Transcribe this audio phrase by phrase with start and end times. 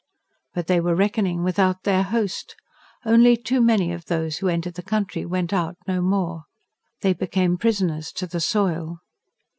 [0.55, 2.55] But they were reckoning without their host:
[3.05, 6.45] only too many of those who entered the country went out no more.
[7.01, 8.97] They became prisoners to the soil.